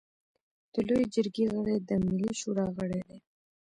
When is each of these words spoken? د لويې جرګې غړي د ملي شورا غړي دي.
د 0.73 0.75
لويې 0.87 1.05
جرګې 1.13 1.45
غړي 1.53 1.75
د 1.89 1.91
ملي 2.05 2.31
شورا 2.39 2.67
غړي 2.77 3.01
دي. 3.07 3.17